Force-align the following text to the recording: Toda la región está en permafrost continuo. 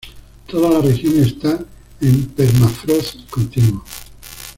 Toda 0.47 0.67
la 0.71 0.81
región 0.81 1.19
está 1.21 1.59
en 2.01 2.25
permafrost 2.29 3.29
continuo. 3.29 3.83